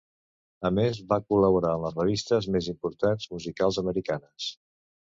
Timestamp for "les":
1.85-1.99